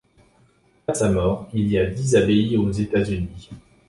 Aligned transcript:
À 0.87 0.95
sa 0.95 1.11
mort, 1.11 1.47
il 1.53 1.67
y 1.67 1.77
a 1.77 1.85
dix 1.85 2.15
abbayes 2.15 2.57
aux 2.57 2.71
États-Unis. 2.71 3.51